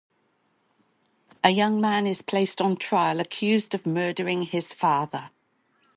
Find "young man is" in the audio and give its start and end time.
1.51-2.23